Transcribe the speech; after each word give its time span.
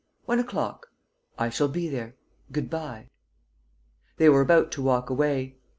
"One 0.25 0.39
o'clock." 0.39 0.87
"I 1.37 1.49
shall 1.51 1.67
be 1.67 1.87
there. 1.87 2.15
Good 2.51 2.71
bye." 2.71 3.11
They 4.17 4.29
were 4.29 4.41
about 4.41 4.71
to 4.71 4.81
walk 4.81 5.11
away. 5.11 5.59